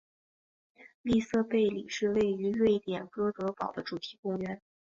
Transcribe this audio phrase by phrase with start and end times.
[1.03, 4.59] 利瑟贝里是位于瑞典哥德堡的主题公园。